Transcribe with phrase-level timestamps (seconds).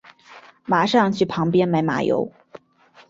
[0.65, 2.31] 马上去旁边买马油